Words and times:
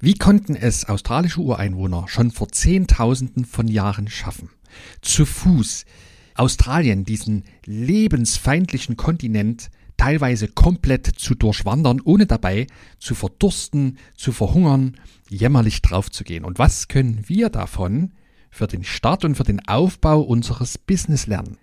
Wie 0.00 0.14
konnten 0.14 0.56
es 0.56 0.88
australische 0.88 1.40
Ureinwohner 1.40 2.06
schon 2.08 2.30
vor 2.30 2.48
Zehntausenden 2.48 3.44
von 3.44 3.68
Jahren 3.68 4.08
schaffen, 4.08 4.50
zu 5.00 5.24
Fuß 5.24 5.84
Australien, 6.34 7.04
diesen 7.04 7.44
lebensfeindlichen 7.64 8.96
Kontinent, 8.96 9.70
teilweise 9.96 10.48
komplett 10.48 11.06
zu 11.06 11.34
durchwandern, 11.34 12.02
ohne 12.04 12.26
dabei 12.26 12.66
zu 12.98 13.14
verdursten, 13.14 13.96
zu 14.14 14.32
verhungern, 14.32 14.96
jämmerlich 15.30 15.80
draufzugehen? 15.80 16.44
Und 16.44 16.58
was 16.58 16.88
können 16.88 17.24
wir 17.26 17.48
davon 17.48 18.12
für 18.50 18.66
den 18.66 18.84
Start 18.84 19.24
und 19.24 19.36
für 19.36 19.44
den 19.44 19.66
Aufbau 19.66 20.20
unseres 20.20 20.76
Business 20.76 21.26
lernen? 21.26 21.56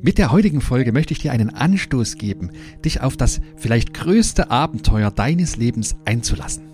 Mit 0.00 0.18
der 0.18 0.30
heutigen 0.30 0.60
Folge 0.60 0.92
möchte 0.92 1.12
ich 1.12 1.18
dir 1.18 1.32
einen 1.32 1.50
Anstoß 1.50 2.16
geben, 2.16 2.52
dich 2.84 3.00
auf 3.00 3.16
das 3.16 3.40
vielleicht 3.56 3.92
größte 3.92 4.50
Abenteuer 4.50 5.10
deines 5.10 5.56
Lebens 5.56 5.96
einzulassen. 6.04 6.73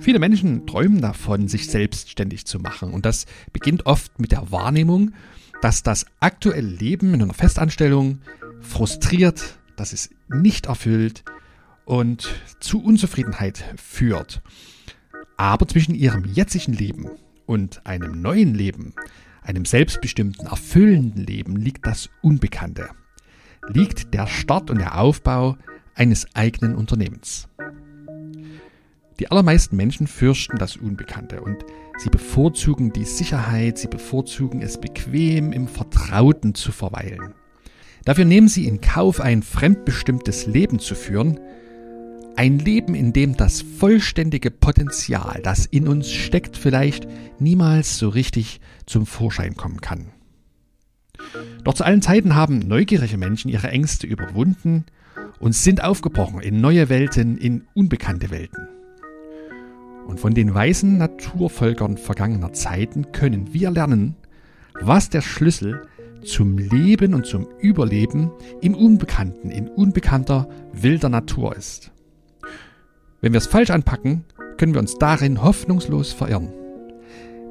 Viele 0.00 0.18
Menschen 0.20 0.66
träumen 0.66 1.00
davon, 1.00 1.48
sich 1.48 1.66
selbstständig 1.66 2.46
zu 2.46 2.60
machen 2.60 2.92
und 2.92 3.04
das 3.04 3.26
beginnt 3.52 3.86
oft 3.86 4.18
mit 4.20 4.32
der 4.32 4.50
Wahrnehmung, 4.52 5.12
dass 5.60 5.82
das 5.82 6.06
aktuelle 6.20 6.68
Leben 6.68 7.14
in 7.14 7.22
einer 7.22 7.34
Festanstellung 7.34 8.20
frustriert, 8.60 9.58
dass 9.76 9.92
es 9.92 10.10
nicht 10.28 10.66
erfüllt 10.66 11.24
und 11.84 12.28
zu 12.60 12.82
Unzufriedenheit 12.82 13.64
führt. 13.76 14.40
Aber 15.36 15.66
zwischen 15.66 15.94
ihrem 15.94 16.24
jetzigen 16.24 16.72
Leben 16.72 17.10
und 17.46 17.84
einem 17.86 18.20
neuen 18.20 18.54
Leben, 18.54 18.94
einem 19.42 19.64
selbstbestimmten, 19.64 20.46
erfüllenden 20.46 21.24
Leben 21.24 21.56
liegt 21.56 21.86
das 21.86 22.10
Unbekannte, 22.22 22.90
liegt 23.68 24.14
der 24.14 24.26
Start 24.26 24.70
und 24.70 24.78
der 24.78 24.98
Aufbau 25.00 25.56
eines 25.94 26.26
eigenen 26.34 26.76
Unternehmens. 26.76 27.48
Die 29.20 29.30
allermeisten 29.30 29.76
Menschen 29.76 30.06
fürchten 30.06 30.58
das 30.58 30.76
Unbekannte 30.76 31.40
und 31.40 31.64
sie 31.98 32.08
bevorzugen 32.08 32.92
die 32.92 33.04
Sicherheit, 33.04 33.76
sie 33.76 33.88
bevorzugen 33.88 34.62
es 34.62 34.80
bequem 34.80 35.52
im 35.52 35.66
Vertrauten 35.66 36.54
zu 36.54 36.70
verweilen. 36.70 37.34
Dafür 38.04 38.24
nehmen 38.24 38.48
sie 38.48 38.66
in 38.66 38.80
Kauf, 38.80 39.20
ein 39.20 39.42
fremdbestimmtes 39.42 40.46
Leben 40.46 40.78
zu 40.78 40.94
führen, 40.94 41.40
ein 42.36 42.60
Leben, 42.60 42.94
in 42.94 43.12
dem 43.12 43.36
das 43.36 43.62
vollständige 43.62 44.52
Potenzial, 44.52 45.40
das 45.42 45.66
in 45.66 45.88
uns 45.88 46.12
steckt, 46.12 46.56
vielleicht 46.56 47.08
niemals 47.40 47.98
so 47.98 48.08
richtig 48.08 48.60
zum 48.86 49.04
Vorschein 49.04 49.56
kommen 49.56 49.80
kann. 49.80 50.12
Doch 51.64 51.74
zu 51.74 51.82
allen 51.82 52.02
Zeiten 52.02 52.36
haben 52.36 52.60
neugierige 52.60 53.18
Menschen 53.18 53.48
ihre 53.48 53.68
Ängste 53.68 54.06
überwunden 54.06 54.84
und 55.40 55.56
sind 55.56 55.82
aufgebrochen 55.82 56.40
in 56.40 56.60
neue 56.60 56.88
Welten, 56.88 57.36
in 57.36 57.66
unbekannte 57.74 58.30
Welten. 58.30 58.77
Und 60.08 60.18
von 60.18 60.32
den 60.32 60.54
weisen 60.54 60.96
Naturvölkern 60.96 61.98
vergangener 61.98 62.54
Zeiten 62.54 63.12
können 63.12 63.52
wir 63.52 63.70
lernen, 63.70 64.16
was 64.80 65.10
der 65.10 65.20
Schlüssel 65.20 65.86
zum 66.24 66.56
Leben 66.56 67.12
und 67.12 67.26
zum 67.26 67.46
Überleben 67.60 68.30
im 68.62 68.74
Unbekannten, 68.74 69.50
in 69.50 69.68
unbekannter 69.68 70.48
wilder 70.72 71.10
Natur 71.10 71.54
ist. 71.54 71.92
Wenn 73.20 73.34
wir 73.34 73.38
es 73.38 73.46
falsch 73.46 73.68
anpacken, 73.68 74.24
können 74.56 74.72
wir 74.72 74.80
uns 74.80 74.96
darin 74.96 75.42
hoffnungslos 75.42 76.14
verirren. 76.14 76.54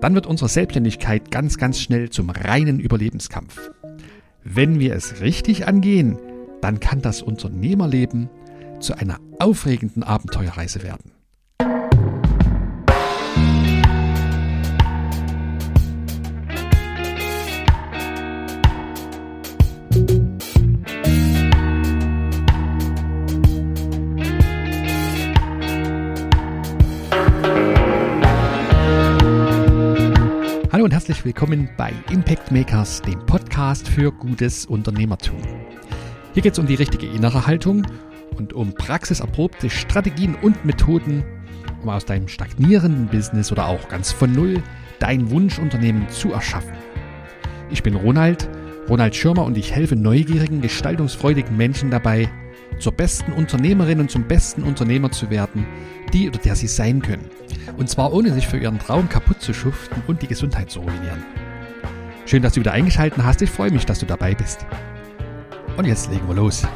Dann 0.02 0.16
wird 0.16 0.25
unsere 0.25 0.50
Selbstständigkeit 0.50 1.30
ganz, 1.30 1.59
ganz 1.59 1.80
schnell 1.80 2.09
zum 2.09 2.31
reinen 2.31 2.80
Überlebenskampf. 2.80 3.69
Wenn 4.44 4.80
wir 4.80 4.95
es 4.95 5.22
richtig 5.22 5.67
angehen, 5.67 6.17
dann 6.61 6.80
kann 6.80 7.03
das 7.03 7.22
Unternehmerleben 7.22 8.31
zu 8.80 8.95
einer 8.95 9.19
aufregenden 9.38 10.02
Abenteuerreise 10.02 10.81
werden. 10.81 11.17
Herzlich 31.07 31.23
willkommen 31.23 31.69
bei 31.78 31.94
Impact 32.12 32.51
Makers, 32.51 33.01
dem 33.01 33.25
Podcast 33.25 33.88
für 33.88 34.12
gutes 34.12 34.66
Unternehmertum. 34.66 35.38
Hier 36.34 36.44
geht 36.44 36.51
es 36.51 36.59
um 36.59 36.68
die 36.68 36.75
richtige 36.75 37.06
innere 37.06 37.47
Haltung 37.47 37.88
und 38.35 38.51
um 38.51 38.73
praxiserprobte 38.73 39.69
Strategien 39.69 40.35
und 40.35 40.66
Methoden, 40.66 41.23
um 41.81 41.88
aus 41.88 42.03
deinem 42.03 42.28
stagnierenden 42.28 43.07
Business 43.07 43.53
oder 43.53 43.67
auch 43.67 43.88
ganz 43.88 44.12
von 44.12 44.34
Null 44.34 44.62
dein 45.00 45.31
Wunschunternehmen 45.31 46.09
zu 46.09 46.34
erschaffen. 46.34 46.73
Ich 47.69 47.84
bin 47.84 47.96
Ronald, 47.96 48.50
Ronald 48.90 49.16
Schirmer 49.16 49.46
und 49.46 49.57
ich 49.57 49.73
helfe 49.73 49.96
neugierigen, 49.96 50.59
gestaltungsfreudigen 50.59 51.56
Menschen 51.56 51.90
dabei, 51.90 52.29
zur 52.79 52.91
besten 52.91 53.33
Unternehmerin 53.33 54.00
und 54.00 54.11
zum 54.11 54.28
besten 54.28 54.63
Unternehmer 54.63 55.11
zu 55.11 55.29
werden, 55.29 55.66
die 56.13 56.29
oder 56.29 56.39
der 56.39 56.55
sie 56.55 56.67
sein 56.67 57.01
können. 57.01 57.29
Und 57.78 57.89
zwar 57.89 58.13
ohne 58.13 58.33
sich 58.33 58.47
für 58.47 58.57
ihren 58.57 58.79
Traum 58.79 59.09
kaputt 59.09 59.41
zu 59.41 59.53
schuften 59.53 60.01
und 60.07 60.22
die 60.22 60.28
Gesundheit 60.28 60.69
zu 60.72 60.79
ruinieren. 60.79 61.23
Schön, 62.25 62.41
dass 62.41 62.53
du 62.53 62.59
wieder 62.59 62.73
eingeschaltet 62.73 63.23
hast. 63.23 63.41
Ich 63.41 63.50
freue 63.50 63.72
mich, 63.72 63.85
dass 63.85 64.00
du 64.00 64.05
dabei 64.05 64.35
bist. 64.35 64.66
Und 65.78 65.85
jetzt 65.85 66.09
legen 66.11 66.28
wir 66.28 66.35
los. 66.35 66.67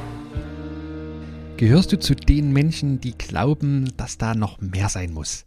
Gehörst 1.57 1.91
du 1.91 2.00
zu 2.00 2.16
den 2.16 2.53
Menschen, 2.53 3.02
die 3.02 3.18
glauben, 3.18 3.91
dass 3.97 4.18
da 4.18 4.34
noch 4.34 4.59
mehr 4.62 4.90
sein 4.90 5.12
muss? 5.13 5.46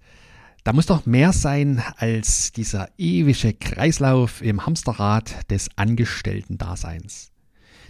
Da 0.62 0.72
muss 0.72 0.87
doch 0.87 1.06
mehr 1.06 1.32
sein 1.32 1.82
als 1.97 2.53
dieser 2.53 2.88
ewige 2.97 3.53
Kreislauf 3.53 4.41
im 4.41 4.65
Hamsterrad 4.65 5.50
des 5.50 5.69
Angestellten-Daseins. 5.76 7.32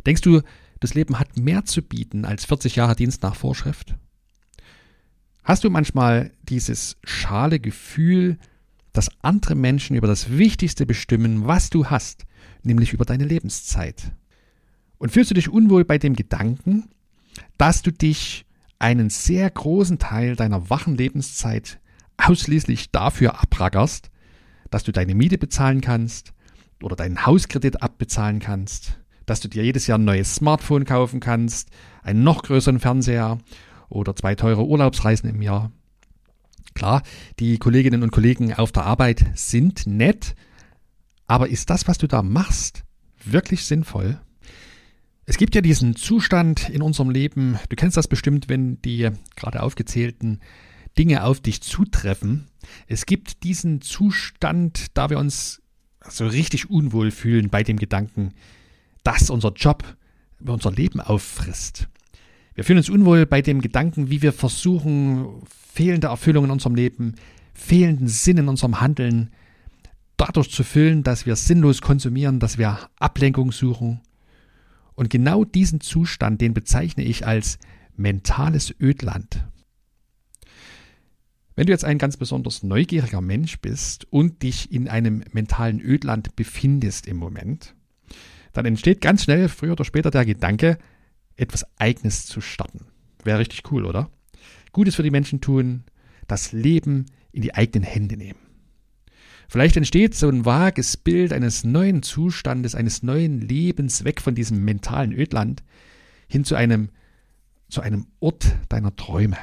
Denkst 0.07 0.23
du, 0.23 0.41
das 0.85 0.95
Leben 0.95 1.19
hat 1.19 1.39
mehr 1.39 1.65
zu 1.65 1.81
bieten 1.83 2.25
als 2.25 2.45
40 2.45 2.77
Jahre 2.77 2.95
Dienst 2.95 3.23
nach 3.23 3.35
Vorschrift? 3.35 3.95
Hast 5.43 5.65
du 5.65 5.71
manchmal 5.71 6.31
dieses 6.43 6.97
schale 7.05 7.59
Gefühl, 7.59 8.39
dass 8.93 9.11
andere 9.23 9.55
Menschen 9.55 9.97
über 9.97 10.07
das 10.07 10.37
Wichtigste 10.37 10.85
bestimmen, 10.85 11.47
was 11.47 11.71
du 11.71 11.87
hast, 11.87 12.25
nämlich 12.63 12.93
über 12.93 13.07
deine 13.07 13.25
Lebenszeit? 13.25 14.13
Und 14.99 15.11
fühlst 15.11 15.31
du 15.31 15.35
dich 15.35 15.49
unwohl 15.49 15.85
bei 15.85 15.97
dem 15.97 16.17
Gedanken, 16.17 16.91
dass 17.57 17.81
du 17.81 17.91
dich 17.91 18.45
einen 18.79 19.09
sehr 19.09 19.51
großen 19.51 19.99
Teil 19.99 20.37
deiner 20.37 20.69
wachen 20.69 20.97
Lebenszeit 20.97 21.81
ausschließlich 22.19 22.91
dafür 22.91 23.41
abrackerst, 23.43 24.11
dass 24.71 24.85
du 24.85 24.93
deine 24.93 25.15
Miete 25.15 25.39
bezahlen 25.39 25.81
kannst 25.81 26.35
oder 26.83 26.95
deinen 26.95 27.25
Hauskredit 27.25 27.83
abbezahlen 27.83 28.39
kannst, 28.39 28.99
dass 29.27 29.41
du 29.41 29.49
dir 29.49 29.65
jedes 29.65 29.87
Jahr 29.87 29.99
ein 29.99 30.05
neues 30.05 30.35
Smartphone 30.35 30.85
kaufen 30.85 31.21
kannst, 31.21 31.71
einen 32.03 32.25
noch 32.25 32.43
größeren 32.43 32.81
Fernseher 32.81 33.39
oder 33.89 34.17
zwei 34.17 34.35
teure 34.35 34.67
Urlaubsreisen 34.67 35.29
im 35.29 35.43
Jahr. 35.43 35.73
Klar, 36.75 37.03
die 37.39 37.59
Kolleginnen 37.59 38.03
und 38.03 38.11
Kollegen 38.11 38.53
auf 38.53 38.73
der 38.73 38.85
Arbeit 38.85 39.25
sind 39.35 39.87
nett, 39.87 40.35
aber 41.27 41.49
ist 41.49 41.71
das, 41.71 41.87
was 41.87 41.99
du 41.99 42.07
da 42.07 42.23
machst, 42.23 42.85
wirklich 43.25 43.65
sinnvoll? 43.65 44.21
Es 45.27 45.39
gibt 45.39 45.55
ja 45.55 45.61
diesen 45.63 45.97
Zustand 45.97 46.69
in 46.69 46.83
unserem 46.83 47.11
Leben, 47.11 47.59
du 47.69 47.77
kennst 47.77 47.97
das 47.97 48.09
bestimmt, 48.09 48.49
wenn 48.49 48.83
die 48.83 49.09
gerade 49.37 49.63
aufgezählten 49.63 50.41
Dinge 50.99 51.25
auf 51.25 51.41
dich 51.41 51.63
zutreffen. 51.63 52.47
Es 52.87 53.07
gibt 53.07 53.43
diesen 53.43 53.81
Zustand, 53.81 54.89
da 54.95 55.11
wir 55.11 55.19
uns 55.19 55.63
so 56.07 56.27
richtig 56.27 56.71
unwohl 56.71 57.11
fühlen 57.11 57.49
bei 57.49 57.63
dem 57.63 57.79
Gedanken, 57.79 58.35
dass 59.05 59.31
unser 59.31 59.53
Job 59.53 59.85
unser 60.45 60.73
Leben 60.73 61.01
auffrisst. 61.01 61.89
Wir 62.55 62.65
fühlen 62.65 62.79
uns 62.79 62.91
unwohl 62.91 63.27
bei 63.27 63.43
dem 63.43 63.61
Gedanken, 63.61 64.11
wie 64.11 64.23
wir 64.23 64.33
versuchen, 64.33 65.43
fehlende 65.73 66.09
Erfüllung 66.09 66.45
in 66.45 66.51
unserem 66.51 66.75
Leben, 66.75 67.15
fehlenden 67.55 68.09
Sinn 68.09 68.39
in 68.39 68.49
unserem 68.49 68.81
Handeln 68.81 69.31
dadurch 70.17 70.51
zu 70.51 70.63
füllen, 70.63 71.03
dass 71.03 71.27
wir 71.27 71.37
sinnlos 71.37 71.81
konsumieren, 71.81 72.39
dass 72.39 72.59
wir 72.59 72.79
Ablenkung 72.99 73.53
suchen. 73.53 74.01
Und 74.95 75.11
genau 75.11 75.45
diesen 75.45 75.81
Zustand, 75.81 76.41
den 76.41 76.55
bezeichne 76.55 77.03
ich 77.05 77.27
als 77.27 77.59
mentales 77.97 78.75
Ödland. 78.81 79.45
Wenn 81.57 81.67
du 81.67 81.73
jetzt 81.73 81.85
ein 81.85 81.99
ganz 81.99 82.17
besonders 82.17 82.63
neugieriger 82.63 83.21
Mensch 83.21 83.61
bist 83.61 84.07
und 84.13 84.43
dich 84.43 84.73
in 84.73 84.89
einem 84.89 85.25
mentalen 85.33 85.81
Ödland 85.81 86.35
befindest 86.37 87.07
im 87.07 87.17
Moment, 87.17 87.74
dann 88.55 88.65
entsteht 88.65 89.01
ganz 89.01 89.25
schnell 89.25 89.49
früher 89.49 89.73
oder 89.73 89.85
später 89.85 90.11
der 90.11 90.25
Gedanke, 90.25 90.79
etwas 91.37 91.67
Eigenes 91.77 92.27
zu 92.27 92.41
starten. 92.41 92.87
Wäre 93.25 93.41
richtig 93.41 93.71
cool, 93.71 93.85
oder? 93.85 94.11
Gutes 94.73 94.95
für 94.95 95.03
die 95.03 95.11
Menschen 95.11 95.41
tun, 95.41 95.85
das 96.27 96.53
Leben 96.53 97.07
in 97.33 97.43
die 97.43 97.55
eigenen 97.55 97.85
Hände 97.85 98.17
nehmen. 98.17 98.39
Vielleicht 99.49 99.77
entsteht 99.77 100.15
so 100.15 100.29
ein 100.29 100.45
vages 100.45 100.97
Bild 100.97 101.33
eines 101.33 101.65
neuen 101.65 102.03
Zustandes, 102.03 102.75
eines 102.75 103.03
neuen 103.03 103.41
Lebens 103.41 104.05
weg 104.05 104.21
von 104.21 104.35
diesem 104.35 104.65
mentalen 104.65 105.13
Ödland 105.13 105.63
hin 106.29 106.45
zu 106.45 106.55
einem, 106.55 106.89
zu 107.69 107.81
einem 107.81 108.07
Ort 108.21 108.57
deiner 108.69 108.97
Träume. 108.97 109.37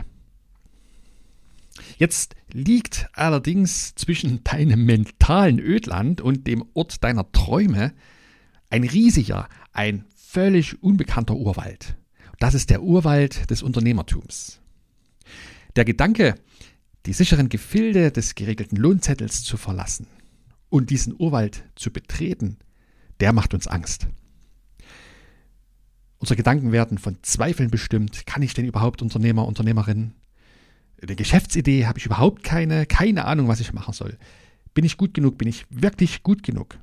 Jetzt 1.97 2.35
liegt 2.51 3.09
allerdings 3.13 3.95
zwischen 3.95 4.43
deinem 4.43 4.85
mentalen 4.85 5.59
Ödland 5.59 6.21
und 6.21 6.47
dem 6.47 6.63
Ort 6.73 7.03
deiner 7.03 7.31
Träume 7.31 7.93
ein 8.71 8.83
riesiger, 8.83 9.47
ein 9.73 10.05
völlig 10.15 10.81
unbekannter 10.81 11.35
Urwald. 11.35 11.95
Das 12.39 12.53
ist 12.55 12.69
der 12.69 12.81
Urwald 12.81 13.51
des 13.51 13.61
Unternehmertums. 13.61 14.59
Der 15.75 15.85
Gedanke, 15.85 16.35
die 17.05 17.13
sicheren 17.13 17.49
Gefilde 17.49 18.11
des 18.11 18.33
geregelten 18.33 18.77
Lohnzettels 18.77 19.43
zu 19.43 19.57
verlassen 19.57 20.07
und 20.69 20.89
diesen 20.89 21.13
Urwald 21.19 21.63
zu 21.75 21.91
betreten, 21.91 22.57
der 23.19 23.33
macht 23.33 23.53
uns 23.53 23.67
Angst. 23.67 24.07
Unsere 26.17 26.37
Gedanken 26.37 26.71
werden 26.71 26.97
von 26.97 27.17
Zweifeln 27.23 27.69
bestimmt. 27.69 28.25
Kann 28.25 28.41
ich 28.41 28.53
denn 28.53 28.65
überhaupt 28.65 29.01
Unternehmer, 29.01 29.47
Unternehmerin? 29.47 30.13
Eine 31.01 31.15
Geschäftsidee 31.15 31.87
habe 31.87 31.99
ich 31.99 32.05
überhaupt 32.05 32.43
keine, 32.43 32.85
keine 32.85 33.25
Ahnung, 33.25 33.47
was 33.47 33.59
ich 33.59 33.73
machen 33.73 33.93
soll. 33.93 34.17
Bin 34.73 34.85
ich 34.85 34.97
gut 34.97 35.13
genug? 35.13 35.37
Bin 35.39 35.47
ich 35.47 35.65
wirklich 35.69 36.23
gut 36.23 36.43
genug? 36.43 36.77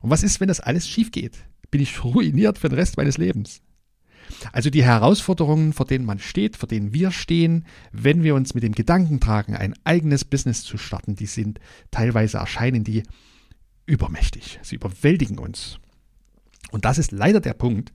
Und 0.00 0.10
was 0.10 0.22
ist, 0.22 0.40
wenn 0.40 0.48
das 0.48 0.60
alles 0.60 0.88
schief 0.88 1.10
geht? 1.10 1.38
Bin 1.70 1.80
ich 1.80 2.02
ruiniert 2.02 2.58
für 2.58 2.68
den 2.68 2.78
Rest 2.78 2.96
meines 2.96 3.18
Lebens? 3.18 3.62
Also 4.52 4.70
die 4.70 4.84
Herausforderungen, 4.84 5.72
vor 5.72 5.86
denen 5.86 6.04
man 6.04 6.18
steht, 6.18 6.56
vor 6.56 6.68
denen 6.68 6.94
wir 6.94 7.10
stehen, 7.10 7.66
wenn 7.92 8.22
wir 8.22 8.34
uns 8.34 8.54
mit 8.54 8.62
dem 8.62 8.74
Gedanken 8.74 9.20
tragen, 9.20 9.54
ein 9.54 9.74
eigenes 9.84 10.24
Business 10.24 10.62
zu 10.62 10.78
starten, 10.78 11.16
die 11.16 11.26
sind 11.26 11.60
teilweise 11.90 12.38
erscheinen 12.38 12.84
die 12.84 13.02
übermächtig. 13.86 14.60
Sie 14.62 14.76
überwältigen 14.76 15.38
uns. 15.38 15.78
Und 16.70 16.84
das 16.84 16.98
ist 16.98 17.12
leider 17.12 17.40
der 17.40 17.54
Punkt, 17.54 17.92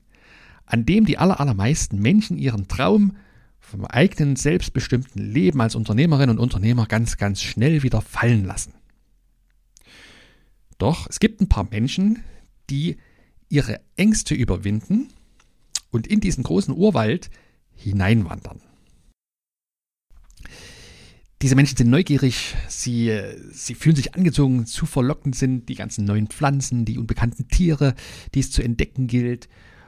an 0.66 0.86
dem 0.86 1.06
die 1.06 1.18
allermeisten 1.18 2.02
Menschen 2.02 2.38
ihren 2.38 2.68
Traum 2.68 3.16
vom 3.60 3.86
eigenen 3.86 4.36
selbstbestimmten 4.36 5.22
Leben 5.22 5.62
als 5.62 5.76
Unternehmerin 5.76 6.30
und 6.30 6.40
Unternehmer 6.40 6.86
ganz, 6.86 7.18
ganz 7.18 7.42
schnell 7.42 7.84
wieder 7.84 8.02
fallen 8.02 8.46
lassen. 8.46 8.74
Doch 10.78 11.08
es 11.10 11.20
gibt 11.20 11.42
ein 11.42 11.50
paar 11.50 11.68
Menschen, 11.70 12.24
die 12.70 12.98
ihre 13.50 13.80
Ängste 13.96 14.36
überwinden 14.36 15.10
und 15.92 16.08
in 16.08 16.20
diesen 16.20 16.44
großen 16.44 16.74
Urwald 16.76 17.30
hineinwandern. 17.76 18.62
Diese 21.42 21.56
Menschen 21.56 21.78
sind 21.78 21.90
neugierig, 21.90 22.56
sie, 22.70 23.16
sie 23.52 23.76
fühlen 23.76 23.96
sich 23.96 24.16
angezogen, 24.16 24.66
zu 24.66 24.86
verlockend 24.86 25.36
sind 25.36 25.70
die 25.70 25.76
ganzen 25.76 26.06
neuen 26.06 26.28
Pflanzen, 26.28 26.86
die 26.86 26.98
unbekannten 26.98 27.48
Tiere, 27.50 27.94
die 28.34 28.40
es 28.40 28.52
zu 28.52 28.64
entdecken 28.64 29.08
gilt. 29.08 29.48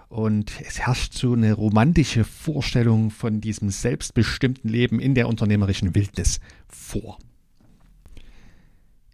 Und 0.10 0.52
es 0.66 0.80
herrscht 0.80 1.14
so 1.14 1.34
eine 1.34 1.54
romantische 1.54 2.24
Vorstellung 2.24 3.12
von 3.12 3.42
diesem 3.42 3.70
selbstbestimmten 3.70 4.70
Leben 4.70 5.00
in 5.00 5.16
der 5.16 5.28
unternehmerischen 5.28 5.96
Wildnis 5.96 6.40
vor. 6.68 7.18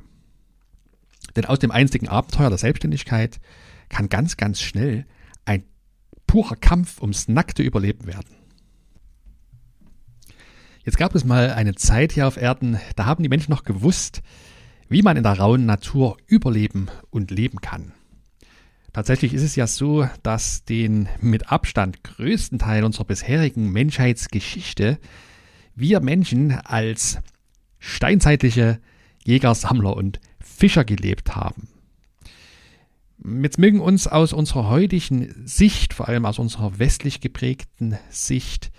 Denn 1.36 1.46
aus 1.46 1.60
dem 1.60 1.72
einzigen 1.72 2.08
Abenteuer 2.08 2.50
der 2.50 2.58
Selbstständigkeit 2.58 3.40
kann 3.90 4.10
ganz, 4.10 4.38
ganz 4.38 4.62
schnell 4.62 5.06
ein 5.46 5.64
purer 6.28 6.56
Kampf 6.56 7.02
ums 7.02 7.28
nackte 7.28 7.64
Überleben 7.64 8.08
werden. 8.08 8.36
Jetzt 10.84 10.98
gab 10.98 11.14
es 11.14 11.26
mal 11.26 11.52
eine 11.52 11.76
Zeit 11.76 12.14
hier 12.14 12.28
auf 12.28 12.38
Erden, 12.38 12.80
da 12.96 13.06
haben 13.06 13.24
die 13.24 13.30
Menschen 13.30 13.52
noch 13.52 13.64
gewusst, 13.64 14.22
wie 14.88 15.02
man 15.02 15.18
in 15.18 15.24
der 15.24 15.38
rauen 15.38 15.66
Natur 15.66 16.18
überleben 16.26 16.88
und 17.12 17.32
leben 17.32 17.62
kann. 17.62 17.94
Tatsächlich 18.92 19.34
ist 19.34 19.44
es 19.44 19.56
ja 19.56 19.68
so, 19.68 20.10
dass 20.24 20.64
den 20.66 21.08
mit 21.22 21.52
Abstand 21.52 22.04
größten 22.04 22.58
Teil 22.58 22.84
unserer 22.84 23.06
bisherigen 23.06 23.72
Menschheitsgeschichte 23.72 24.98
wir 25.76 26.00
Menschen 26.00 26.52
als 26.52 27.20
steinzeitliche 27.80 28.80
Jäger, 29.26 29.56
Sammler 29.56 29.96
und 29.96 30.20
Fischer 30.40 30.84
gelebt 30.84 31.36
haben. 31.36 31.68
Jetzt 33.44 33.58
mögen 33.58 33.81
uns 33.81 34.08
aus 34.08 34.31
unserer 34.31 34.70
heutigen 34.70 35.34
Sicht, 35.46 35.94
vor 35.94 36.08
allem 36.08 36.26
aus 36.26 36.40
unserer 36.40 36.80
westlich 36.80 37.20
geprägten 37.20 37.98
Sicht, 38.10 38.72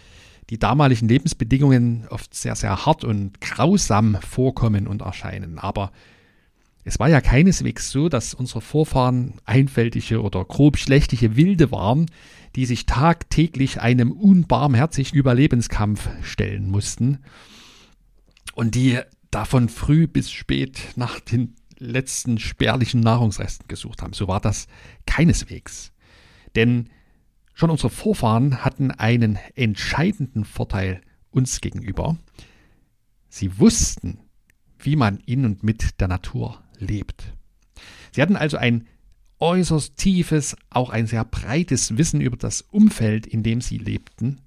die 0.48 0.58
damaligen 0.58 1.08
Lebensbedingungen 1.08 2.06
oft 2.08 2.34
sehr, 2.34 2.56
sehr 2.56 2.86
hart 2.86 3.04
und 3.04 3.40
grausam 3.40 4.16
vorkommen 4.16 4.86
und 4.86 5.02
erscheinen. 5.02 5.58
Aber 5.58 5.92
es 6.84 6.98
war 6.98 7.08
ja 7.08 7.20
keineswegs 7.20 7.90
so, 7.90 8.08
dass 8.08 8.32
unsere 8.32 8.62
Vorfahren 8.62 9.34
einfältige 9.44 10.22
oder 10.22 10.44
grob 10.44 10.78
schlechtliche 10.78 11.36
Wilde 11.36 11.70
waren, 11.70 12.06
die 12.56 12.64
sich 12.64 12.86
tagtäglich 12.86 13.80
einem 13.80 14.10
unbarmherzigen 14.10 15.18
Überlebenskampf 15.18 16.08
stellen 16.22 16.68
mussten 16.68 17.18
und 18.60 18.74
die 18.74 19.00
davon 19.30 19.70
früh 19.70 20.06
bis 20.06 20.30
spät 20.30 20.92
nach 20.94 21.18
den 21.18 21.56
letzten 21.78 22.38
spärlichen 22.38 23.00
Nahrungsresten 23.00 23.66
gesucht 23.68 24.02
haben. 24.02 24.12
So 24.12 24.28
war 24.28 24.38
das 24.38 24.66
keineswegs. 25.06 25.92
Denn 26.54 26.90
schon 27.54 27.70
unsere 27.70 27.88
Vorfahren 27.88 28.62
hatten 28.62 28.90
einen 28.90 29.38
entscheidenden 29.54 30.44
Vorteil 30.44 31.00
uns 31.30 31.62
gegenüber. 31.62 32.18
Sie 33.30 33.58
wussten, 33.58 34.18
wie 34.78 34.94
man 34.94 35.20
in 35.24 35.46
und 35.46 35.62
mit 35.62 35.98
der 35.98 36.08
Natur 36.08 36.62
lebt. 36.76 37.32
Sie 38.12 38.20
hatten 38.20 38.36
also 38.36 38.58
ein 38.58 38.86
äußerst 39.38 39.96
tiefes, 39.96 40.54
auch 40.68 40.90
ein 40.90 41.06
sehr 41.06 41.24
breites 41.24 41.96
Wissen 41.96 42.20
über 42.20 42.36
das 42.36 42.60
Umfeld, 42.60 43.26
in 43.26 43.42
dem 43.42 43.62
sie 43.62 43.78
lebten. 43.78 44.42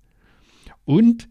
Und 0.85 1.29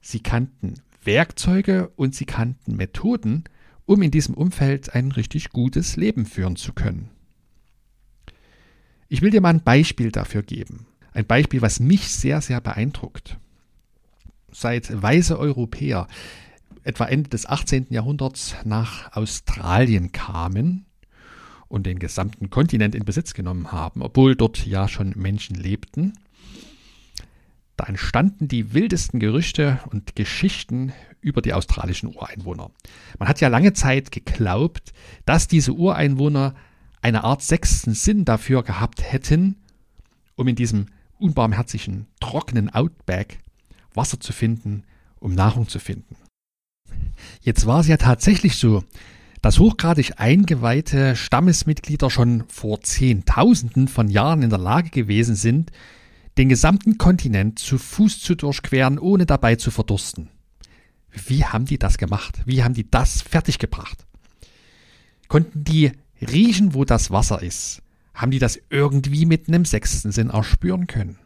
sie 0.00 0.20
kannten 0.20 0.80
Werkzeuge 1.02 1.90
und 1.96 2.14
sie 2.14 2.26
kannten 2.26 2.76
Methoden, 2.76 3.44
um 3.86 4.02
in 4.02 4.10
diesem 4.10 4.34
Umfeld 4.34 4.94
ein 4.94 5.12
richtig 5.12 5.50
gutes 5.50 5.96
Leben 5.96 6.26
führen 6.26 6.56
zu 6.56 6.72
können. 6.72 7.10
Ich 9.08 9.22
will 9.22 9.30
dir 9.30 9.40
mal 9.40 9.50
ein 9.50 9.64
Beispiel 9.64 10.12
dafür 10.12 10.42
geben. 10.42 10.86
Ein 11.12 11.26
Beispiel, 11.26 11.62
was 11.62 11.80
mich 11.80 12.08
sehr, 12.08 12.40
sehr 12.40 12.60
beeindruckt. 12.60 13.38
Seit 14.52 15.02
weise 15.02 15.38
Europäer 15.38 16.06
etwa 16.84 17.06
Ende 17.06 17.28
des 17.28 17.46
18. 17.46 17.88
Jahrhunderts 17.90 18.54
nach 18.64 19.12
Australien 19.16 20.12
kamen 20.12 20.86
und 21.68 21.86
den 21.86 21.98
gesamten 21.98 22.50
Kontinent 22.50 22.94
in 22.94 23.04
Besitz 23.04 23.34
genommen 23.34 23.72
haben, 23.72 24.02
obwohl 24.02 24.36
dort 24.36 24.66
ja 24.66 24.88
schon 24.88 25.12
Menschen 25.16 25.56
lebten, 25.56 26.12
da 27.80 27.86
entstanden 27.86 28.46
die 28.46 28.74
wildesten 28.74 29.20
Gerüchte 29.20 29.80
und 29.90 30.14
Geschichten 30.14 30.92
über 31.22 31.40
die 31.40 31.54
australischen 31.54 32.14
Ureinwohner. 32.14 32.70
Man 33.18 33.26
hat 33.26 33.40
ja 33.40 33.48
lange 33.48 33.72
Zeit 33.72 34.12
geglaubt, 34.12 34.92
dass 35.24 35.48
diese 35.48 35.72
Ureinwohner 35.72 36.54
eine 37.00 37.24
Art 37.24 37.40
sechsten 37.42 37.94
Sinn 37.94 38.26
dafür 38.26 38.62
gehabt 38.62 39.02
hätten, 39.02 39.56
um 40.34 40.46
in 40.46 40.56
diesem 40.56 40.86
unbarmherzigen, 41.18 42.06
trockenen 42.20 42.68
Outback 42.68 43.38
Wasser 43.94 44.20
zu 44.20 44.34
finden, 44.34 44.84
um 45.18 45.34
Nahrung 45.34 45.66
zu 45.66 45.78
finden. 45.78 46.16
Jetzt 47.40 47.64
war 47.64 47.80
es 47.80 47.88
ja 47.88 47.96
tatsächlich 47.96 48.56
so, 48.56 48.84
dass 49.40 49.58
hochgradig 49.58 50.20
eingeweihte 50.20 51.16
Stammesmitglieder 51.16 52.10
schon 52.10 52.44
vor 52.48 52.82
Zehntausenden 52.82 53.88
von 53.88 54.08
Jahren 54.08 54.42
in 54.42 54.50
der 54.50 54.58
Lage 54.58 54.90
gewesen 54.90 55.34
sind, 55.34 55.72
den 56.40 56.48
gesamten 56.48 56.96
Kontinent 56.96 57.58
zu 57.58 57.76
Fuß 57.76 58.20
zu 58.20 58.34
durchqueren, 58.34 58.98
ohne 58.98 59.26
dabei 59.26 59.56
zu 59.56 59.70
verdursten. 59.70 60.30
Wie 61.10 61.44
haben 61.44 61.66
die 61.66 61.78
das 61.78 61.98
gemacht? 61.98 62.40
Wie 62.46 62.64
haben 62.64 62.72
die 62.72 62.90
das 62.90 63.20
fertiggebracht? 63.20 64.06
Konnten 65.28 65.64
die 65.64 65.92
riechen, 66.18 66.72
wo 66.72 66.86
das 66.86 67.10
Wasser 67.10 67.42
ist? 67.42 67.82
Haben 68.14 68.30
die 68.30 68.38
das 68.38 68.58
irgendwie 68.70 69.26
mit 69.26 69.48
einem 69.48 69.66
sechsten 69.66 70.12
Sinn 70.12 70.30
erspüren 70.30 70.86
können? 70.86 71.18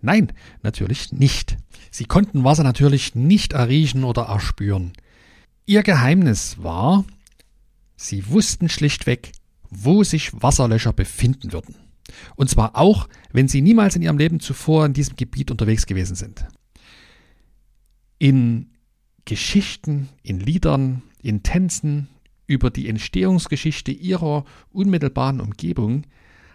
Nein, 0.00 0.32
natürlich 0.64 1.12
nicht. 1.12 1.56
Sie 1.92 2.06
konnten 2.06 2.42
Wasser 2.42 2.64
natürlich 2.64 3.14
nicht 3.14 3.52
erriechen 3.52 4.02
oder 4.02 4.22
erspüren. 4.22 4.94
Ihr 5.64 5.84
Geheimnis 5.84 6.60
war, 6.60 7.04
sie 7.94 8.28
wussten 8.28 8.68
schlichtweg, 8.68 9.30
wo 9.70 10.02
sich 10.02 10.32
Wasserlöcher 10.32 10.92
befinden 10.92 11.52
würden. 11.52 11.76
Und 12.36 12.50
zwar 12.50 12.76
auch, 12.76 13.08
wenn 13.32 13.48
sie 13.48 13.62
niemals 13.62 13.96
in 13.96 14.02
ihrem 14.02 14.18
Leben 14.18 14.40
zuvor 14.40 14.86
in 14.86 14.92
diesem 14.92 15.16
Gebiet 15.16 15.50
unterwegs 15.50 15.86
gewesen 15.86 16.16
sind. 16.16 16.46
In 18.18 18.70
Geschichten, 19.24 20.08
in 20.22 20.40
Liedern, 20.40 21.02
in 21.22 21.42
Tänzen 21.42 22.08
über 22.46 22.70
die 22.70 22.88
Entstehungsgeschichte 22.88 23.92
ihrer 23.92 24.44
unmittelbaren 24.70 25.40
Umgebung 25.40 26.04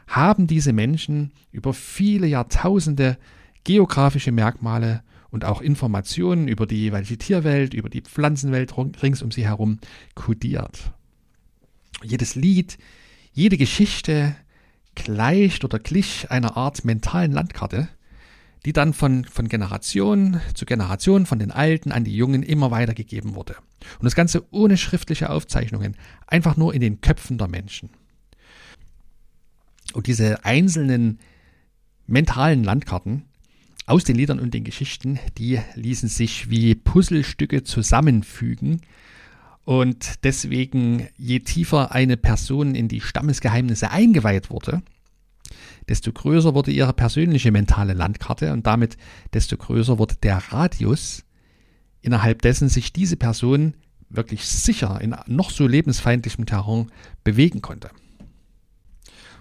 haben 0.07 0.47
diese 0.47 0.73
Menschen 0.73 1.31
über 1.51 1.73
viele 1.73 2.27
Jahrtausende 2.27 3.17
geografische 3.63 4.31
Merkmale 4.31 5.03
und 5.29 5.45
auch 5.45 5.61
Informationen 5.61 6.47
über 6.47 6.67
die 6.67 6.77
jeweilige 6.77 7.17
Tierwelt, 7.17 7.73
über 7.73 7.89
die 7.89 8.01
Pflanzenwelt 8.01 8.75
rings 9.01 9.21
um 9.21 9.31
sie 9.31 9.45
herum 9.45 9.79
kodiert. 10.15 10.91
Jedes 12.03 12.35
Lied, 12.35 12.77
jede 13.31 13.57
Geschichte 13.57 14.35
gleicht 14.95 15.63
oder 15.63 15.79
glich 15.79 16.29
einer 16.29 16.57
Art 16.57 16.85
mentalen 16.85 17.31
Landkarte, 17.31 17.89
die 18.65 18.73
dann 18.73 18.93
von, 18.93 19.25
von 19.25 19.49
Generation 19.49 20.39
zu 20.53 20.65
Generation 20.65 21.25
von 21.25 21.39
den 21.39 21.51
Alten 21.51 21.91
an 21.91 22.03
die 22.03 22.15
Jungen 22.15 22.43
immer 22.43 22.71
weitergegeben 22.71 23.35
wurde. 23.35 23.55
Und 23.99 24.05
das 24.05 24.15
Ganze 24.15 24.45
ohne 24.51 24.77
schriftliche 24.77 25.29
Aufzeichnungen, 25.29 25.97
einfach 26.27 26.55
nur 26.55 26.73
in 26.73 26.81
den 26.81 27.01
Köpfen 27.01 27.37
der 27.37 27.47
Menschen. 27.47 27.89
Und 29.93 30.07
diese 30.07 30.45
einzelnen 30.45 31.19
mentalen 32.07 32.63
Landkarten 32.63 33.25
aus 33.85 34.03
den 34.03 34.15
Liedern 34.15 34.39
und 34.39 34.53
den 34.53 34.63
Geschichten, 34.63 35.19
die 35.37 35.59
ließen 35.75 36.07
sich 36.07 36.49
wie 36.49 36.73
Puzzlestücke 36.75 37.63
zusammenfügen. 37.63 38.81
Und 39.65 40.23
deswegen, 40.23 41.07
je 41.17 41.39
tiefer 41.39 41.93
eine 41.93 42.17
Person 42.17 42.75
in 42.75 42.87
die 42.87 43.01
Stammesgeheimnisse 43.01 43.91
eingeweiht 43.91 44.49
wurde, 44.49 44.81
desto 45.87 46.11
größer 46.11 46.53
wurde 46.53 46.71
ihre 46.71 46.93
persönliche 46.93 47.51
mentale 47.51 47.93
Landkarte 47.93 48.51
und 48.51 48.67
damit 48.67 48.97
desto 49.33 49.57
größer 49.57 49.97
wurde 49.99 50.15
der 50.21 50.37
Radius, 50.37 51.23
innerhalb 52.01 52.41
dessen 52.41 52.69
sich 52.69 52.91
diese 52.91 53.15
Person 53.15 53.75
wirklich 54.09 54.45
sicher 54.45 54.99
in 55.01 55.15
noch 55.27 55.49
so 55.49 55.67
lebensfeindlichem 55.67 56.45
Terrain 56.45 56.91
bewegen 57.23 57.61
konnte. 57.61 57.89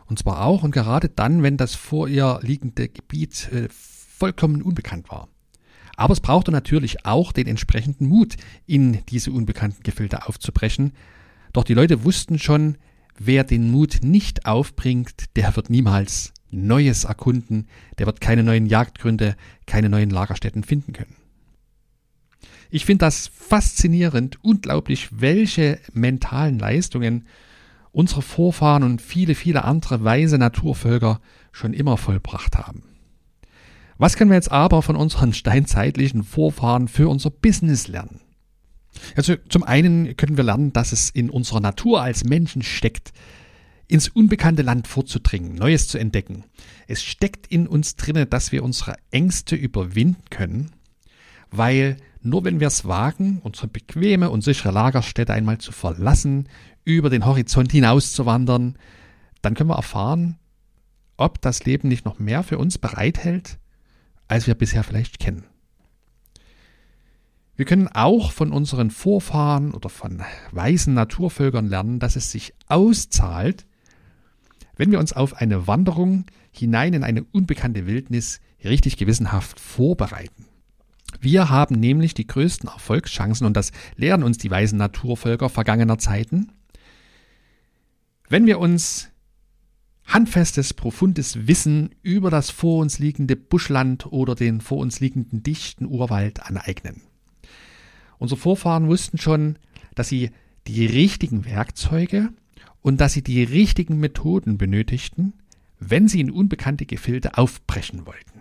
Und 0.07 0.19
zwar 0.19 0.45
auch 0.45 0.63
und 0.63 0.73
gerade 0.73 1.09
dann, 1.09 1.43
wenn 1.43 1.57
das 1.57 1.75
vor 1.75 2.09
ihr 2.09 2.39
liegende 2.43 2.89
Gebiet 2.89 3.51
äh, 3.53 3.69
vollkommen 3.71 4.63
unbekannt 4.63 5.11
war. 5.11 5.29
Aber 6.03 6.15
es 6.15 6.21
brauchte 6.21 6.51
natürlich 6.51 7.07
auch 7.07 7.31
den 7.31 7.47
entsprechenden 7.47 8.09
Mut, 8.09 8.35
in 8.67 9.07
diese 9.11 9.31
unbekannten 9.31 9.85
Gefilde 9.85 10.27
aufzubrechen. 10.27 10.95
Doch 11.53 11.63
die 11.63 11.75
Leute 11.75 12.03
wussten 12.03 12.41
schon, 12.41 12.77
wer 13.21 13.45
den 13.45 13.71
Mut 13.71 14.01
nicht 14.03 14.45
aufbringt, 14.45 15.27
der 15.37 15.55
wird 15.55 15.71
niemals 15.71 16.33
Neues 16.51 17.05
erkunden, 17.05 17.69
der 17.99 18.07
wird 18.07 18.21
keine 18.21 18.43
neuen 18.43 18.67
Jagdgründe, 18.67 19.37
keine 19.65 19.89
neuen 19.89 20.11
Lagerstätten 20.11 20.65
finden 20.65 20.93
können. 20.93 21.15
Ich 22.69 22.85
finde 22.85 23.05
das 23.05 23.29
faszinierend, 23.29 24.43
unglaublich, 24.43 25.09
welche 25.13 25.79
mentalen 25.93 26.59
Leistungen 26.59 27.29
unsere 27.93 28.23
Vorfahren 28.23 28.83
und 28.83 29.01
viele, 29.01 29.37
viele 29.37 29.63
andere 29.63 30.03
weise 30.03 30.37
Naturvölker 30.37 31.21
schon 31.53 31.73
immer 31.73 31.97
vollbracht 31.97 32.59
haben. 32.59 32.92
Was 34.03 34.17
können 34.17 34.33
wir 34.33 34.35
jetzt 34.35 34.51
aber 34.51 34.83
von 34.83 34.97
unseren 34.97 35.33
steinzeitlichen 35.33 36.25
Vorfahren 36.25 36.89
für 36.89 37.09
unser 37.09 37.31
Business 37.31 37.87
lernen? 37.87 38.21
Also 39.15 39.37
zum 39.49 39.63
einen 39.63 40.17
können 40.17 40.37
wir 40.37 40.43
lernen, 40.43 40.73
dass 40.73 40.91
es 40.91 41.09
in 41.09 41.31
unserer 41.31 41.61
Natur 41.61 42.03
als 42.03 42.25
Menschen 42.25 42.63
steckt, 42.63 43.13
ins 43.87 44.09
unbekannte 44.09 44.63
Land 44.63 44.89
vorzudringen, 44.89 45.55
Neues 45.55 45.87
zu 45.87 45.99
entdecken. 45.99 46.43
Es 46.89 47.05
steckt 47.05 47.47
in 47.47 47.69
uns 47.69 47.95
drinne, 47.95 48.27
dass 48.27 48.51
wir 48.51 48.65
unsere 48.65 48.97
Ängste 49.13 49.55
überwinden 49.55 50.25
können, 50.31 50.73
weil 51.53 51.97
nur 52.23 52.45
wenn 52.45 52.59
wir 52.59 52.67
es 52.67 52.85
wagen, 52.85 53.41
unsere 53.45 53.69
bequeme 53.69 54.31
und 54.31 54.43
sichere 54.43 54.73
Lagerstätte 54.73 55.33
einmal 55.33 55.59
zu 55.59 55.71
verlassen, 55.71 56.49
über 56.83 57.09
den 57.09 57.25
Horizont 57.25 57.71
hinaus 57.71 58.13
zu 58.13 58.27
wandern, 58.27 58.75
dann 59.43 59.55
können 59.55 59.71
wir 59.71 59.77
erfahren, 59.77 60.39
ob 61.17 61.41
das 61.41 61.65
Leben 61.67 61.87
nicht 61.87 62.05
noch 62.05 62.19
mehr 62.19 62.43
für 62.43 62.59
uns 62.59 62.79
bereithält, 62.79 63.61
als 64.33 64.47
wir 64.47 64.55
bisher 64.55 64.83
vielleicht 64.83 65.19
kennen. 65.19 65.45
Wir 67.55 67.67
können 67.67 67.89
auch 67.89 68.33
von 68.33 68.51
unseren 68.51 68.91
Vorfahren 68.91 69.75
oder 69.75 69.91
von 69.91 70.23
weisen 70.53 70.95
Naturvölkern 70.95 71.67
lernen, 71.67 71.99
dass 71.99 72.17
es 72.17 72.33
sich 72.33 72.55
auszahlt, 72.67 73.67
wenn 74.75 74.91
wir 74.91 75.01
uns 75.01 75.13
auf 75.13 75.35
eine 75.35 75.67
Wanderung 75.67 76.25
hinein 76.51 76.95
in 76.95 77.05
eine 77.05 77.25
unbekannte 77.25 77.87
Wildnis 77.87 78.41
richtig 78.65 78.97
gewissenhaft 78.97 79.61
vorbereiten. 79.61 80.47
Wir 81.21 81.51
haben 81.51 81.79
nämlich 81.79 82.15
die 82.15 82.27
größten 82.27 82.71
Erfolgschancen 82.71 83.47
und 83.47 83.55
das 83.55 83.71
lehren 83.97 84.23
uns 84.23 84.39
die 84.39 84.51
weisen 84.51 84.79
Naturvölker 84.79 85.51
vergangener 85.51 85.99
Zeiten. 85.99 86.53
Wenn 88.31 88.47
wir 88.47 88.59
uns 88.61 89.12
handfestes, 90.13 90.75
profundes 90.75 91.47
Wissen 91.47 91.91
über 92.03 92.31
das 92.31 92.51
vor 92.51 92.81
uns 92.81 92.99
liegende 92.99 93.37
Buschland 93.37 94.07
oder 94.13 94.35
den 94.35 94.61
vor 94.61 94.79
uns 94.79 95.01
liegenden 95.01 95.43
dichten 95.43 95.87
Urwald 95.87 96.43
aneignen. 96.43 97.03
Unsere 98.19 98.39
Vorfahren 98.41 98.89
wussten 98.89 99.19
schon, 99.19 99.59
dass 99.95 100.09
sie 100.09 100.31
die 100.67 100.87
richtigen 100.87 101.45
Werkzeuge 101.45 102.33
und 102.83 103.01
dass 103.01 103.15
sie 103.15 103.23
die 103.23 103.43
richtigen 103.43 103.99
Methoden 103.99 104.59
benötigten, 104.59 105.33
wenn 105.81 106.09
sie 106.09 106.21
in 106.21 106.31
unbekannte 106.31 106.87
Gefilde 106.87 107.37
aufbrechen 107.37 108.07
wollten. 108.07 108.41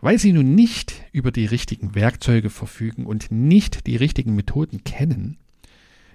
Weil 0.00 0.18
sie 0.18 0.32
nun 0.32 0.54
nicht 0.54 1.04
über 1.12 1.30
die 1.30 1.44
richtigen 1.44 1.94
Werkzeuge 1.94 2.50
verfügen 2.50 3.04
und 3.04 3.30
nicht 3.30 3.86
die 3.86 3.96
richtigen 3.96 4.34
Methoden 4.34 4.82
kennen, 4.82 5.36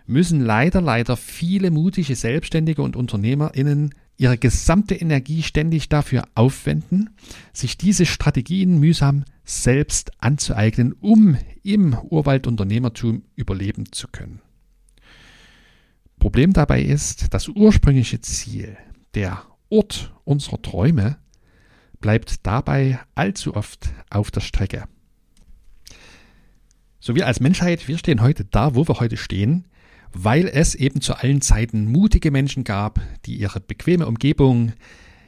müssen 0.08 0.42
leider, 0.42 0.82
leider 0.82 1.18
viele 1.18 1.72
mutige 1.72 2.16
Selbstständige 2.16 2.82
und 2.82 2.96
UnternehmerInnen 2.96 3.94
ihre 4.18 4.38
gesamte 4.38 4.96
Energie 4.96 5.44
ständig 5.44 5.90
dafür 5.90 6.24
aufwenden, 6.36 7.10
sich 7.52 7.78
diese 7.78 8.06
Strategien 8.06 8.80
mühsam 8.80 9.26
selbst 9.44 10.12
anzueignen, 10.20 10.94
um 10.94 11.38
im 11.64 11.94
Urwaldunternehmertum 11.96 13.24
überleben 13.36 13.92
zu 13.92 14.08
können. 14.08 14.42
Problem 16.18 16.54
dabei 16.54 16.82
ist, 16.82 17.34
das 17.34 17.48
ursprüngliche 17.50 18.22
Ziel, 18.22 18.78
der 19.14 19.44
Ort 19.70 20.14
unserer 20.24 20.62
Träume, 20.62 21.18
bleibt 22.00 22.46
dabei 22.46 23.00
allzu 23.16 23.56
oft 23.56 23.90
auf 24.10 24.32
der 24.32 24.42
Strecke. 24.42 24.86
So 27.00 27.16
wir 27.16 27.28
als 27.28 27.40
Menschheit, 27.40 27.88
wir 27.88 27.98
stehen 27.98 28.22
heute 28.22 28.46
da, 28.46 28.76
wo 28.76 28.88
wir 28.88 29.00
heute 29.00 29.18
stehen, 29.18 29.68
weil 30.18 30.48
es 30.48 30.76
eben 30.76 31.02
zu 31.02 31.14
allen 31.16 31.42
Zeiten 31.42 31.92
mutige 31.92 32.32
Menschen 32.32 32.64
gab, 32.64 33.02
die 33.26 33.36
ihre 33.36 33.60
bequeme 33.60 34.08
Umgebung, 34.08 34.72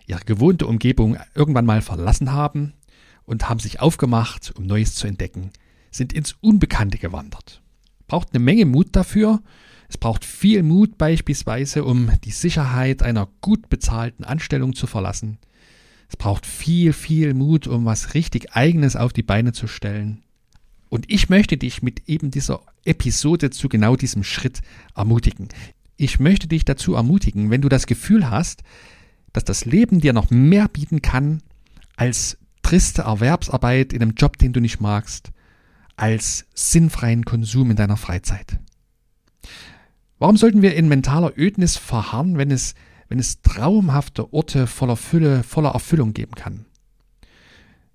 ihre 0.07 0.21
gewohnte 0.21 0.65
Umgebung 0.65 1.17
irgendwann 1.35 1.65
mal 1.65 1.81
verlassen 1.81 2.31
haben 2.31 2.73
und 3.25 3.49
haben 3.49 3.59
sich 3.59 3.81
aufgemacht, 3.81 4.53
um 4.57 4.65
Neues 4.65 4.95
zu 4.95 5.05
entdecken, 5.05 5.51
sind 5.91 6.13
ins 6.13 6.37
Unbekannte 6.39 6.97
gewandert. 6.97 7.61
Braucht 8.07 8.29
eine 8.31 8.39
Menge 8.39 8.65
Mut 8.65 8.95
dafür. 8.95 9.41
Es 9.89 9.97
braucht 9.97 10.23
viel 10.23 10.63
Mut 10.63 10.97
beispielsweise, 10.97 11.83
um 11.83 12.09
die 12.23 12.31
Sicherheit 12.31 13.03
einer 13.03 13.27
gut 13.41 13.67
bezahlten 13.67 14.23
Anstellung 14.23 14.73
zu 14.73 14.87
verlassen. 14.87 15.37
Es 16.07 16.15
braucht 16.15 16.45
viel, 16.45 16.93
viel 16.93 17.33
Mut, 17.33 17.67
um 17.67 17.83
was 17.83 18.13
richtig 18.13 18.53
eigenes 18.53 18.95
auf 18.95 19.11
die 19.11 19.23
Beine 19.23 19.51
zu 19.51 19.67
stellen. 19.67 20.23
Und 20.89 21.11
ich 21.11 21.29
möchte 21.29 21.57
dich 21.57 21.81
mit 21.81 22.07
eben 22.07 22.31
dieser 22.31 22.61
Episode 22.85 23.49
zu 23.49 23.69
genau 23.69 23.95
diesem 23.95 24.23
Schritt 24.23 24.61
ermutigen. 24.95 25.49
Ich 25.97 26.19
möchte 26.19 26.47
dich 26.47 26.65
dazu 26.65 26.93
ermutigen, 26.95 27.49
wenn 27.49 27.61
du 27.61 27.69
das 27.69 27.87
Gefühl 27.87 28.29
hast, 28.29 28.63
dass 29.33 29.43
das 29.43 29.65
Leben 29.65 29.99
dir 29.99 30.13
noch 30.13 30.29
mehr 30.29 30.67
bieten 30.67 31.01
kann 31.01 31.41
als 31.95 32.37
triste 32.61 33.03
Erwerbsarbeit 33.03 33.93
in 33.93 34.01
einem 34.01 34.15
Job, 34.15 34.37
den 34.37 34.53
du 34.53 34.61
nicht 34.61 34.79
magst, 34.79 35.31
als 35.95 36.45
sinnfreien 36.53 37.25
Konsum 37.25 37.71
in 37.71 37.77
deiner 37.77 37.97
Freizeit. 37.97 38.59
Warum 40.19 40.37
sollten 40.37 40.61
wir 40.61 40.75
in 40.75 40.87
mentaler 40.87 41.33
Ödnis 41.37 41.77
verharren, 41.77 42.37
wenn 42.37 42.51
es 42.51 42.75
wenn 43.09 43.19
es 43.19 43.41
traumhafte 43.41 44.33
Orte 44.33 44.67
voller 44.67 44.97
Fülle, 44.97 45.43
voller 45.43 45.71
Erfüllung 45.71 46.13
geben 46.13 46.33
kann. 46.35 46.65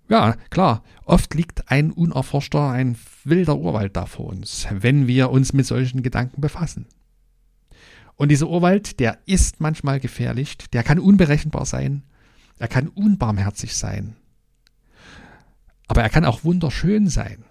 Ja, 0.09 0.37
klar, 0.50 0.82
oft 1.04 1.35
liegt 1.35 1.71
ein 1.71 1.90
unerforschter, 1.90 2.71
ein 2.71 2.97
wilder 3.25 3.56
Urwald 3.56 3.97
da 3.97 4.06
vor 4.06 4.26
uns, 4.26 4.66
wenn 4.71 5.06
wir 5.06 5.30
uns 5.30 5.52
mit 5.52 5.66
solchen 5.66 6.02
Gedanken 6.02 6.40
befassen. 6.40 6.87
Und 8.16 8.28
dieser 8.28 8.49
Urwald, 8.49 9.00
der 9.00 9.18
ist 9.26 9.61
manchmal 9.61 10.00
gefährlich, 10.00 10.56
der 10.73 10.82
kann 10.82 10.99
unberechenbar 10.99 11.66
sein, 11.66 12.02
er 12.59 12.68
kann 12.68 12.88
unbarmherzig 12.88 13.75
sein. 13.75 14.16
Aber 15.88 16.02
er 16.02 16.11
kann 16.11 16.25
auch 16.25 16.44
wunderschön 16.44 17.09
sein, 17.09 17.44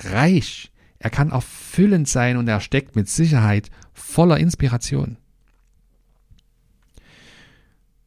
reich, 0.00 0.72
er 0.98 1.10
kann 1.10 1.30
erfüllend 1.30 2.08
sein 2.08 2.36
und 2.36 2.48
er 2.48 2.60
steckt 2.60 2.96
mit 2.96 3.08
Sicherheit 3.08 3.70
voller 3.92 4.38
Inspiration. 4.38 5.18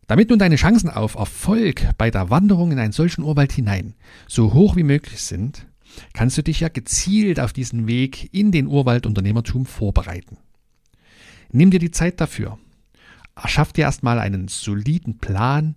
Damit 0.07 0.29
nun 0.29 0.39
deine 0.39 0.55
Chancen 0.55 0.89
auf 0.89 1.15
Erfolg 1.15 1.88
bei 1.97 2.12
der 2.12 2.29
Wanderung 2.29 2.71
in 2.71 2.79
einen 2.79 2.91
solchen 2.91 3.24
Urwald 3.24 3.51
hinein 3.51 3.95
so 4.27 4.53
hoch 4.53 4.75
wie 4.75 4.83
möglich 4.83 5.21
sind, 5.21 5.65
kannst 6.13 6.38
du 6.38 6.43
dich 6.43 6.59
ja 6.59 6.67
gezielt 6.69 7.39
auf 7.39 7.53
diesen 7.53 7.88
Weg 7.88 8.33
in 8.33 8.51
den 8.51 8.67
Urwaldunternehmertum 8.67 9.65
vorbereiten. 9.65 10.38
Nimm 11.51 11.71
dir 11.71 11.79
die 11.79 11.91
Zeit 11.91 12.21
dafür. 12.21 12.59
Erschaff 13.35 13.74
dir 13.74 13.83
erstmal 13.83 14.19
einen 14.19 14.47
soliden 14.47 15.17
Plan, 15.17 15.75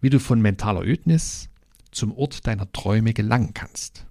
wie 0.00 0.10
du 0.10 0.18
von 0.18 0.40
mentaler 0.40 0.82
Ödnis 0.82 1.48
zum 1.90 2.12
Ort 2.12 2.46
deiner 2.46 2.70
Träume 2.72 3.12
gelangen 3.12 3.54
kannst. 3.54 4.06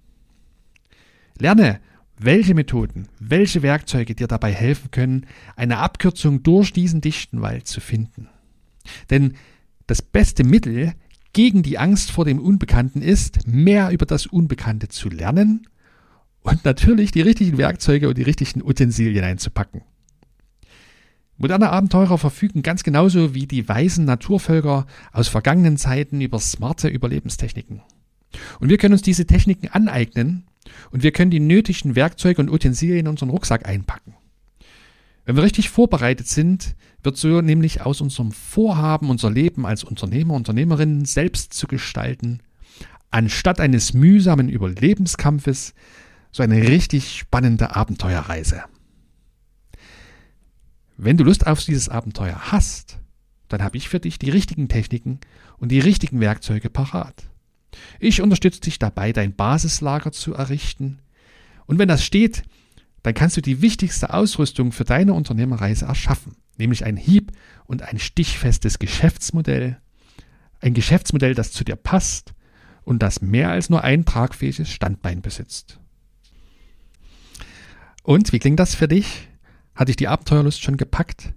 Lerne, 1.38 1.80
welche 2.18 2.54
Methoden, 2.54 3.08
welche 3.20 3.62
Werkzeuge 3.62 4.14
dir 4.14 4.26
dabei 4.26 4.52
helfen 4.52 4.90
können, 4.90 5.26
eine 5.54 5.78
Abkürzung 5.78 6.42
durch 6.42 6.72
diesen 6.72 7.00
dichten 7.00 7.42
Wald 7.42 7.68
zu 7.68 7.80
finden. 7.80 8.28
Denn 9.10 9.34
das 9.86 10.02
beste 10.02 10.44
Mittel 10.44 10.92
gegen 11.32 11.62
die 11.62 11.78
Angst 11.78 12.10
vor 12.10 12.24
dem 12.24 12.38
Unbekannten 12.38 13.02
ist, 13.02 13.46
mehr 13.46 13.90
über 13.90 14.06
das 14.06 14.26
Unbekannte 14.26 14.88
zu 14.88 15.08
lernen 15.08 15.66
und 16.42 16.64
natürlich 16.64 17.10
die 17.10 17.20
richtigen 17.20 17.58
Werkzeuge 17.58 18.08
und 18.08 18.18
die 18.18 18.22
richtigen 18.22 18.62
Utensilien 18.62 19.24
einzupacken. 19.24 19.82
Moderne 21.36 21.70
Abenteurer 21.70 22.18
verfügen 22.18 22.62
ganz 22.62 22.82
genauso 22.82 23.34
wie 23.34 23.46
die 23.46 23.68
weisen 23.68 24.04
Naturvölker 24.04 24.86
aus 25.12 25.28
vergangenen 25.28 25.76
Zeiten 25.76 26.20
über 26.20 26.40
smarte 26.40 26.88
Überlebenstechniken. 26.88 27.80
Und 28.58 28.68
wir 28.68 28.76
können 28.76 28.94
uns 28.94 29.02
diese 29.02 29.26
Techniken 29.26 29.68
aneignen 29.68 30.44
und 30.90 31.04
wir 31.04 31.12
können 31.12 31.30
die 31.30 31.40
nötigen 31.40 31.94
Werkzeuge 31.94 32.42
und 32.42 32.50
Utensilien 32.50 33.00
in 33.00 33.08
unseren 33.08 33.30
Rucksack 33.30 33.68
einpacken. 33.68 34.14
Wenn 35.28 35.36
wir 35.36 35.42
richtig 35.42 35.68
vorbereitet 35.68 36.26
sind, 36.26 36.74
wird 37.02 37.18
so 37.18 37.42
nämlich 37.42 37.82
aus 37.82 38.00
unserem 38.00 38.32
Vorhaben, 38.32 39.10
unser 39.10 39.30
Leben 39.30 39.66
als 39.66 39.84
Unternehmer, 39.84 40.32
Unternehmerinnen 40.32 41.04
selbst 41.04 41.52
zu 41.52 41.66
gestalten, 41.66 42.40
anstatt 43.10 43.60
eines 43.60 43.92
mühsamen 43.92 44.48
Überlebenskampfes, 44.48 45.74
so 46.32 46.42
eine 46.42 46.66
richtig 46.66 47.18
spannende 47.18 47.76
Abenteuerreise. 47.76 48.62
Wenn 50.96 51.18
du 51.18 51.24
Lust 51.24 51.46
auf 51.46 51.62
dieses 51.62 51.90
Abenteuer 51.90 52.50
hast, 52.50 52.98
dann 53.48 53.62
habe 53.62 53.76
ich 53.76 53.90
für 53.90 54.00
dich 54.00 54.18
die 54.18 54.30
richtigen 54.30 54.70
Techniken 54.70 55.20
und 55.58 55.70
die 55.70 55.80
richtigen 55.80 56.20
Werkzeuge 56.20 56.70
parat. 56.70 57.24
Ich 58.00 58.22
unterstütze 58.22 58.62
dich 58.62 58.78
dabei, 58.78 59.12
dein 59.12 59.36
Basislager 59.36 60.10
zu 60.10 60.32
errichten. 60.32 61.00
Und 61.66 61.78
wenn 61.78 61.88
das 61.88 62.02
steht, 62.02 62.44
dann 63.08 63.14
kannst 63.14 63.38
du 63.38 63.40
die 63.40 63.62
wichtigste 63.62 64.12
Ausrüstung 64.12 64.70
für 64.70 64.84
deine 64.84 65.14
Unternehmerreise 65.14 65.86
erschaffen, 65.86 66.36
nämlich 66.58 66.84
ein 66.84 66.98
hieb- 66.98 67.32
und 67.64 67.80
ein 67.80 67.98
stichfestes 67.98 68.78
Geschäftsmodell, 68.78 69.80
ein 70.60 70.74
Geschäftsmodell, 70.74 71.34
das 71.34 71.52
zu 71.52 71.64
dir 71.64 71.76
passt 71.76 72.34
und 72.84 73.02
das 73.02 73.22
mehr 73.22 73.48
als 73.48 73.70
nur 73.70 73.82
ein 73.82 74.04
tragfähiges 74.04 74.68
Standbein 74.68 75.22
besitzt. 75.22 75.80
Und 78.02 78.30
wie 78.34 78.38
klingt 78.40 78.60
das 78.60 78.74
für 78.74 78.88
dich? 78.88 79.26
Hat 79.74 79.88
dich 79.88 79.96
die 79.96 80.08
Abenteuerlust 80.08 80.62
schon 80.62 80.76
gepackt? 80.76 81.32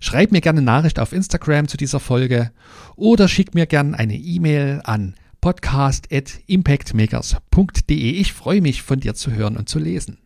Schreib 0.00 0.32
mir 0.32 0.40
gerne 0.40 0.62
Nachricht 0.62 0.98
auf 0.98 1.12
Instagram 1.12 1.68
zu 1.68 1.76
dieser 1.76 2.00
Folge 2.00 2.50
oder 2.96 3.28
schick 3.28 3.54
mir 3.54 3.66
gerne 3.66 3.98
eine 3.98 4.16
E-Mail 4.16 4.80
an 4.84 5.14
podcast.impactmakers.de. 5.40 8.10
Ich 8.10 8.32
freue 8.32 8.60
mich, 8.60 8.82
von 8.82 9.00
dir 9.00 9.14
zu 9.14 9.32
hören 9.32 9.56
und 9.56 9.68
zu 9.68 9.78
lesen. 9.78 10.18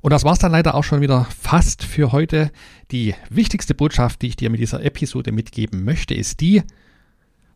Und 0.00 0.12
das 0.12 0.24
war's 0.24 0.38
dann 0.38 0.52
leider 0.52 0.74
auch 0.74 0.84
schon 0.84 1.00
wieder 1.00 1.24
fast 1.24 1.84
für 1.84 2.12
heute. 2.12 2.50
Die 2.90 3.14
wichtigste 3.30 3.74
Botschaft, 3.74 4.22
die 4.22 4.28
ich 4.28 4.36
dir 4.36 4.50
mit 4.50 4.60
dieser 4.60 4.82
Episode 4.82 5.32
mitgeben 5.32 5.84
möchte, 5.84 6.14
ist 6.14 6.40
die, 6.40 6.62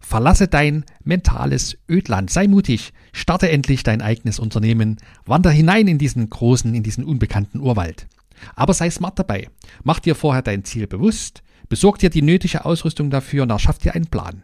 verlasse 0.01 0.49
dein 0.49 0.85
mentales 1.05 1.79
Ödland. 1.89 2.31
Sei 2.31 2.49
mutig, 2.49 2.93
starte 3.13 3.49
endlich 3.49 3.83
dein 3.83 4.03
eigenes 4.03 4.39
Unternehmen, 4.39 4.99
wander 5.25 5.51
hinein 5.51 5.89
in 5.89 5.99
diesen 5.99 6.29
großen, 6.29 6.75
in 6.75 6.83
diesen 6.83 7.05
unbekannten 7.05 7.61
Urwald. 7.61 8.09
Aber 8.55 8.75
sei 8.75 8.91
smart 8.91 9.19
dabei. 9.19 9.49
Mach 9.85 10.01
dir 10.01 10.15
vorher 10.15 10.43
dein 10.43 10.65
Ziel 10.65 10.87
bewusst, 10.87 11.43
besorg 11.69 11.99
dir 11.99 12.11
die 12.11 12.23
nötige 12.23 12.65
Ausrüstung 12.65 13.11
dafür 13.11 13.45
und 13.45 13.51
erschaff 13.51 13.79
dir 13.79 13.95
einen 13.95 14.07
Plan. 14.07 14.43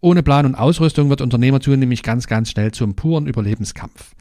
Ohne 0.00 0.22
Plan 0.22 0.44
und 0.44 0.54
Ausrüstung 0.54 1.08
wird 1.08 1.22
Unternehmertum 1.22 1.78
nämlich 1.78 2.02
ganz, 2.02 2.26
ganz 2.26 2.50
schnell 2.50 2.72
zum 2.72 2.94
puren 2.94 3.26
Überlebenskampf. 3.26 4.14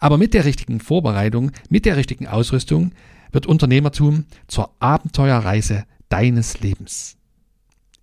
Aber 0.00 0.18
mit 0.18 0.34
der 0.34 0.44
richtigen 0.44 0.80
Vorbereitung, 0.80 1.52
mit 1.68 1.84
der 1.84 1.96
richtigen 1.96 2.26
Ausrüstung 2.26 2.92
wird 3.32 3.46
Unternehmertum 3.46 4.24
zur 4.48 4.74
Abenteuerreise 4.80 5.84
deines 6.08 6.60
Lebens. 6.60 7.16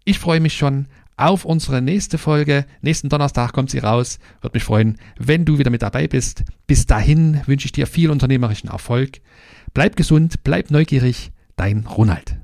Ich 0.05 0.19
freue 0.19 0.39
mich 0.39 0.53
schon 0.53 0.87
auf 1.17 1.43
unsere 1.43 1.81
nächste 1.81 2.17
Folge. 2.17 2.65
Nächsten 2.81 3.09
Donnerstag 3.09 3.51
kommt 3.51 3.71
sie 3.71 3.79
raus. 3.79 4.19
Würde 4.41 4.55
mich 4.55 4.63
freuen, 4.63 4.97
wenn 5.17 5.43
du 5.43 5.57
wieder 5.57 5.71
mit 5.71 5.81
dabei 5.81 6.07
bist. 6.07 6.43
Bis 6.67 6.85
dahin 6.85 7.41
wünsche 7.47 7.65
ich 7.65 7.71
dir 7.71 7.87
viel 7.87 8.11
unternehmerischen 8.11 8.69
Erfolg. 8.69 9.19
Bleib 9.73 9.95
gesund, 9.95 10.43
bleib 10.43 10.71
neugierig. 10.71 11.31
Dein 11.55 11.87
Ronald. 11.87 12.36